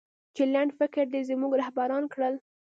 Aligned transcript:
چې 0.35 0.43
لنډفکره 0.53 1.03
دې 1.11 1.21
زموږه 1.29 1.55
رهبران 1.61 2.03
کړل 2.13 2.33